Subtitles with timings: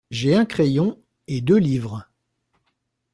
[0.09, 2.09] J’ai un crayon et deux livres.